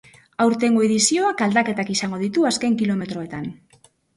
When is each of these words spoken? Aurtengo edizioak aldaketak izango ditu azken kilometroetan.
Aurtengo 0.45 0.85
edizioak 0.87 1.43
aldaketak 1.47 1.93
izango 1.99 2.23
ditu 2.25 2.49
azken 2.53 2.81
kilometroetan. 2.83 3.47